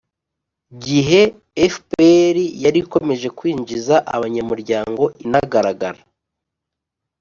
gihe 0.85 1.21
fpr 1.73 2.35
yari 2.63 2.77
ikomeje 2.85 3.27
kwinjiza 3.37 3.95
abanyamuryango 4.15 5.03
inagaragara 5.25 5.99